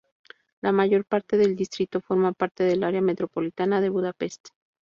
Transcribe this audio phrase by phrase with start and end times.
[0.61, 4.47] La mayor parte del distrito forma parte del área metropolitana de Budapest.